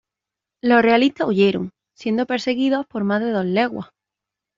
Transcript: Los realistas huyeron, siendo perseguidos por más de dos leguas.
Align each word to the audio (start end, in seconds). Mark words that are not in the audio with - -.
Los 0.63 0.81
realistas 0.81 1.27
huyeron, 1.27 1.69
siendo 1.95 2.25
perseguidos 2.25 2.87
por 2.87 3.03
más 3.03 3.21
de 3.21 3.29
dos 3.29 3.45
leguas. 3.45 3.89